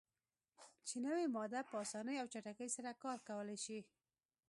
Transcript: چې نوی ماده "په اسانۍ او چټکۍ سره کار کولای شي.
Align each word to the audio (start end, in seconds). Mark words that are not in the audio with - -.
چې 0.87 0.95
نوی 1.05 1.25
ماده 1.35 1.59
"په 1.69 1.75
اسانۍ 1.83 2.15
او 2.19 2.27
چټکۍ 2.33 2.69
سره 2.75 2.99
کار 3.03 3.17
کولای 3.27 3.57
شي. 3.65 3.79